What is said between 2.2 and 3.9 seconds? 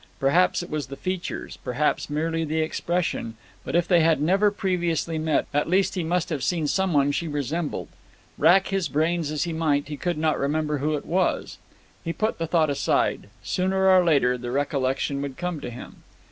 the expression, but if